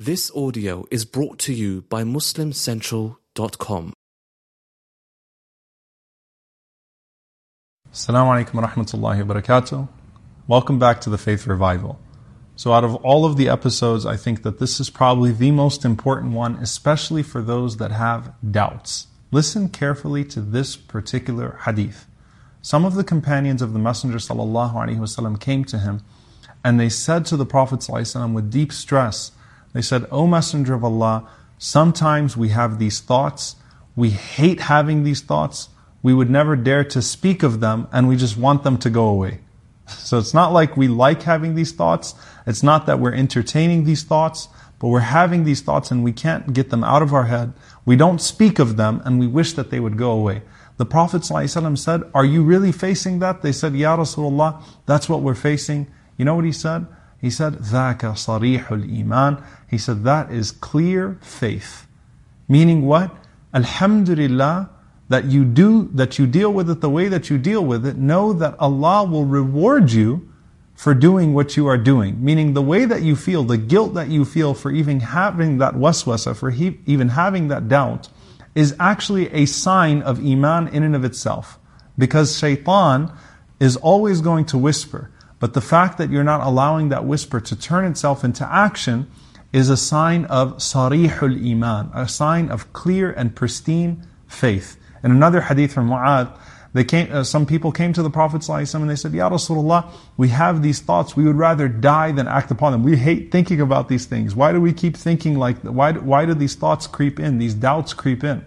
[0.00, 3.92] This audio is brought to you by MuslimCentral.com.
[7.92, 9.88] Assalamu alaikum wa rahmatullahi wa barakatuh.
[10.46, 11.98] Welcome back to the Faith Revival.
[12.54, 15.84] So, out of all of the episodes, I think that this is probably the most
[15.84, 19.08] important one, especially for those that have doubts.
[19.32, 22.06] Listen carefully to this particular hadith.
[22.62, 24.20] Some of the companions of the Messenger
[25.40, 26.02] came to him
[26.64, 27.84] and they said to the Prophet
[28.32, 29.32] with deep stress,
[29.78, 33.54] they said, O Messenger of Allah, sometimes we have these thoughts,
[33.94, 35.68] we hate having these thoughts,
[36.02, 39.06] we would never dare to speak of them, and we just want them to go
[39.06, 39.38] away.
[39.86, 44.02] So it's not like we like having these thoughts, it's not that we're entertaining these
[44.02, 44.48] thoughts,
[44.80, 47.52] but we're having these thoughts and we can't get them out of our head.
[47.84, 50.42] We don't speak of them and we wish that they would go away.
[50.76, 53.42] The Prophet ﷺ said, Are you really facing that?
[53.42, 55.86] They said, Ya Rasulullah, that's what we're facing.
[56.16, 56.88] You know what he said?
[57.19, 61.87] He said, ذَاكَ صَرِيحُ الْإِيمَانِ He said, that is clear faith.
[62.49, 63.15] Meaning what?
[63.53, 64.69] Alhamdulillah,
[65.09, 67.97] that you do, that you deal with it the way that you deal with it,
[67.97, 70.29] know that Allah will reward you
[70.73, 72.23] for doing what you are doing.
[72.23, 75.75] Meaning the way that you feel, the guilt that you feel for even having that
[75.75, 78.09] waswasa, for he, even having that doubt,
[78.55, 81.59] is actually a sign of Iman in and of itself.
[81.97, 83.11] Because shaitan
[83.59, 85.11] is always going to whisper.
[85.40, 89.08] but the fact that you're not allowing that whisper to turn itself into action
[89.52, 94.76] is a sign of sarihul iman, a sign of clear and pristine faith.
[95.02, 96.36] In another hadith from Mu'adh,
[96.74, 99.90] they came, uh, some people came to the Prophet ﷺ and they said, Ya Rasulullah,
[100.16, 101.16] we have these thoughts.
[101.16, 102.82] We would rather die than act upon them.
[102.82, 104.34] We hate thinking about these things.
[104.34, 107.94] Why do we keep thinking like, why, why do these thoughts creep in, these doubts
[107.94, 108.44] creep in?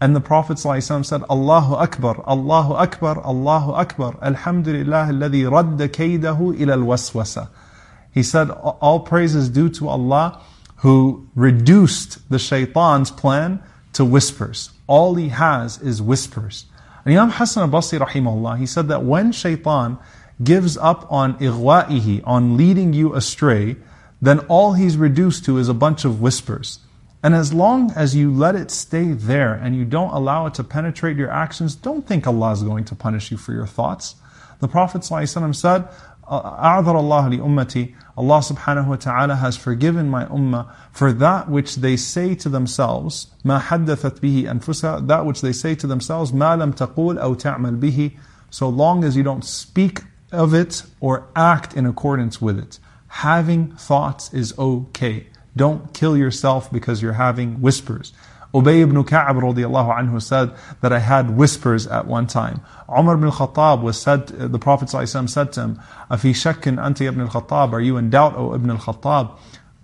[0.00, 6.60] And the Prophet ﷺ said, Allahu Akbar, Allahu Akbar, Allahu Akbar, Alhamdulillah alladhi radda kaydahu
[6.60, 7.48] ila al-waswasa.
[8.12, 10.42] He said, all praise is due to Allah
[10.76, 13.62] who reduced the shaitan's plan
[13.94, 14.70] to whispers.
[14.86, 16.66] All he has is whispers.
[17.04, 19.98] And Imam Hassan al-Basri rahimahullah, he said that when shaitan
[20.42, 23.76] gives up on ighwa'ihi, on leading you astray,
[24.20, 26.80] then all he's reduced to is a bunch of whispers.
[27.23, 30.63] And as long as you let it stay there and you don't allow it to
[30.63, 34.15] penetrate your actions, don't think Allah is going to punish you for your thoughts.
[34.59, 35.87] The Prophet ﷺ said,
[36.31, 41.97] أعذر الله لأمتي Allah subhanahu wa ta'ala has forgiven my ummah for that which they
[41.97, 46.73] say to themselves ما حدثت به أنفسها that which they say to themselves ما لم
[46.73, 48.11] تقول أو تعمل به
[48.49, 52.79] so long as you don't speak of it or act in accordance with it.
[53.07, 55.27] Having thoughts is okay.
[55.56, 58.12] don't kill yourself because you're having whispers.
[58.54, 62.60] Ubay ibn Ka'ab radiallahu anhu said that I had whispers at one time.
[62.88, 65.80] Umar ibn al-Khattab was said, the Prophet said to him,
[66.10, 69.36] Afi shakkin anti ibn al-Khattab, are you in doubt, O ibn al-Khattab?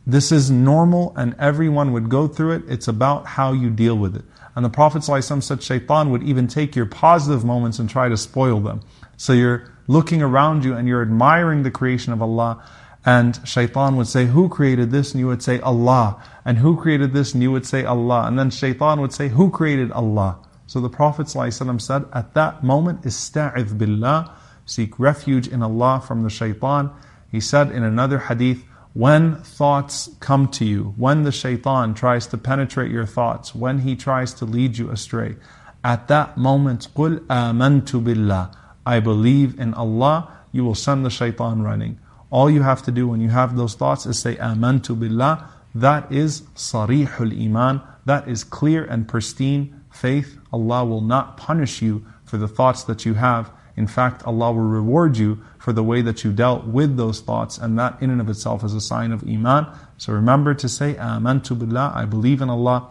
[0.07, 2.63] This is normal and everyone would go through it.
[2.69, 4.25] It's about how you deal with it.
[4.55, 8.17] And the Prophet ﷺ said shaitan would even take your positive moments and try to
[8.17, 8.81] spoil them.
[9.17, 12.63] So you're looking around you and you're admiring the creation of Allah
[13.06, 15.12] and shaitan would say, Who created this?
[15.14, 16.22] And you would say, Allah.
[16.44, 17.34] And who created this?
[17.34, 18.26] And you would say, Allah.
[18.28, 20.40] And then shaitan would say, Who created Allah?
[20.66, 24.36] So the Prophet ﷺ said, At that moment, Ista'idh billah,
[24.66, 26.92] seek refuge in Allah from the shaitan.
[27.32, 32.38] He said in another hadith, when thoughts come to you, when the shaitan tries to
[32.38, 35.36] penetrate your thoughts, when he tries to lead you astray,
[35.84, 38.54] at that moment, قُلْ آمَنْتُ بِاللَّهِ
[38.86, 42.00] I believe in Allah, you will send the shaitan running.
[42.33, 45.51] All you have to do when you have those thoughts is say, Amantu billah.
[45.75, 47.83] That is sarihul iman.
[48.07, 50.39] That is clear and pristine faith.
[50.51, 53.53] Allah will not punish you for the thoughts that you have.
[53.77, 57.59] In fact, Allah will reward you for the way that you dealt with those thoughts,
[57.59, 59.67] and that in and of itself is a sign of iman.
[59.99, 62.89] So remember to say, Amantu billah, I believe in Allah.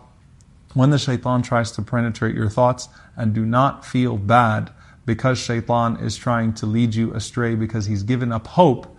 [0.75, 4.72] When the shaitan tries to penetrate your thoughts, and do not feel bad
[5.08, 8.97] because shaitan is trying to lead you astray because he's given up hope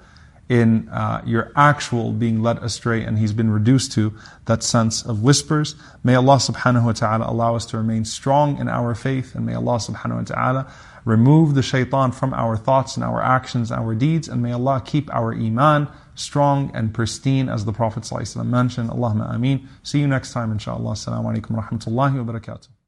[0.52, 4.12] in uh, your actual being led astray and he's been reduced to
[4.44, 5.74] that sense of whispers.
[6.04, 9.54] May Allah subhanahu wa ta'ala allow us to remain strong in our faith and may
[9.54, 10.72] Allah subhanahu wa ta'ala
[11.06, 15.08] remove the shaitan from our thoughts and our actions, our deeds and may Allah keep
[15.14, 18.90] our iman strong and pristine as the Prophet ﷺ mentioned.
[18.90, 19.66] Allahumma ameen.
[19.82, 20.92] See you next time inshallah.
[20.92, 22.81] Assalamu alaikum wa rahmatullahi wa barakatuh.